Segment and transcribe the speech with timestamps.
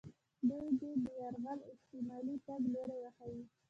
[0.47, 3.41] دوی دې د یرغل احتمالي تګ لوري وښیي.